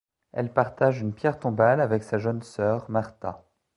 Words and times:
Elle 0.33 0.51
partage 0.51 0.99
une 0.99 1.13
pierre 1.13 1.37
tombale 1.37 1.79
avec 1.79 2.01
sa 2.01 2.17
jeune 2.17 2.41
sœur, 2.41 2.89
Martha. 2.89 3.43